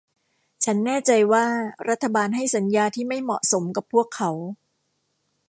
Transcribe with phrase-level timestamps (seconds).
[0.63, 1.45] ฉันแน่ใจว่า
[1.89, 4.31] รัฐบาลให้สัญญาที่ไม่เหมาะสมกับพวกเขา